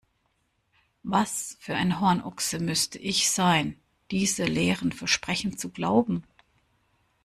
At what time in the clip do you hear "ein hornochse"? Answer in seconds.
1.75-2.57